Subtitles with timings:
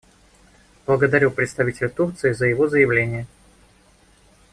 [0.87, 3.27] Благодарю представителя Турции за его заявление.